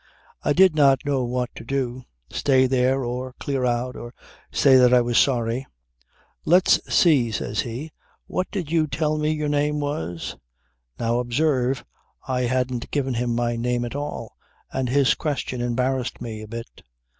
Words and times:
I 0.41 0.53
did 0.53 0.73
not 0.75 1.05
know 1.05 1.23
what 1.23 1.53
to 1.53 1.63
do: 1.63 2.05
stay 2.31 2.65
there, 2.65 3.03
or 3.03 3.33
clear 3.39 3.65
out, 3.65 3.95
or 3.95 4.15
say 4.51 4.75
that 4.77 4.91
I 4.95 5.01
was 5.01 5.15
sorry. 5.15 5.67
"Let's 6.43 6.79
see," 6.91 7.29
says 7.29 7.59
he, 7.61 7.91
"what 8.25 8.49
did 8.49 8.71
you 8.71 8.87
tell 8.87 9.19
me 9.19 9.29
your 9.29 9.47
name 9.47 9.79
was?" 9.79 10.37
"Now, 10.99 11.19
observe, 11.19 11.85
I 12.27 12.41
hadn't 12.45 12.89
given 12.89 13.13
him 13.13 13.35
my 13.35 13.55
name 13.55 13.85
at 13.85 13.93
all 13.95 14.35
and 14.73 14.89
his 14.89 15.13
question 15.13 15.61
embarrassed 15.61 16.19
me 16.19 16.41
a 16.41 16.47
bit. 16.47 16.81